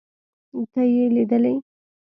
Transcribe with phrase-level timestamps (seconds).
[0.71, 1.53] ته يې ليدلې.